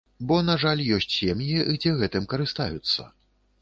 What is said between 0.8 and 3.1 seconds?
ёсць сем'і, дзе гэтым карыстаюцца.